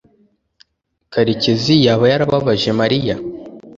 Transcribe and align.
karekezi 1.13 1.73
yaba 1.85 2.05
yarababaje 2.11 2.69
mariya 2.79 3.15